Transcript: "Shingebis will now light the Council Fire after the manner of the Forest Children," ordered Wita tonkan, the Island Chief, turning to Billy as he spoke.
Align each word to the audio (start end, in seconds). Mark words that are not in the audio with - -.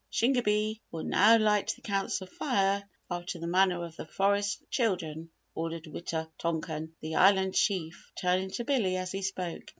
"Shingebis 0.11 0.79
will 0.89 1.03
now 1.03 1.37
light 1.37 1.73
the 1.75 1.83
Council 1.83 2.25
Fire 2.25 2.89
after 3.11 3.37
the 3.37 3.45
manner 3.45 3.85
of 3.85 3.95
the 3.97 4.07
Forest 4.07 4.63
Children," 4.71 5.29
ordered 5.53 5.83
Wita 5.83 6.27
tonkan, 6.39 6.93
the 7.01 7.13
Island 7.13 7.53
Chief, 7.53 8.11
turning 8.15 8.49
to 8.49 8.63
Billy 8.63 8.97
as 8.97 9.11
he 9.11 9.21
spoke. 9.21 9.69